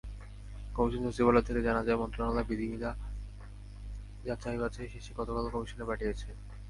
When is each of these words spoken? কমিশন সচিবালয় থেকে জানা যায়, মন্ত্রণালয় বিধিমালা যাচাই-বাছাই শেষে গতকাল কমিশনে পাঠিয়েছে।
কমিশন 0.75 1.01
সচিবালয় 1.07 1.45
থেকে 1.47 1.61
জানা 1.61 1.81
যায়, 1.83 1.99
মন্ত্রণালয় 2.01 2.47
বিধিমালা 2.49 2.91
যাচাই-বাছাই 4.23 4.91
শেষে 4.93 5.11
গতকাল 5.19 5.45
কমিশনে 5.49 5.85
পাঠিয়েছে। 5.89 6.27